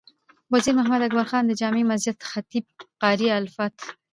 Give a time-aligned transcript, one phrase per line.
[0.51, 2.65] وزیر محمد اکبر خان د جامع مسجد خطیب
[3.01, 3.77] قاري الفت،